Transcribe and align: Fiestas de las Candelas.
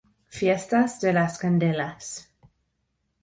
Fiestas 0.29 0.99
de 0.99 1.13
las 1.13 1.37
Candelas. 1.37 2.33